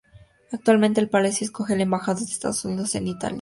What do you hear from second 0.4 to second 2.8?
Actualmente, el palacio acoge la embajada de Estados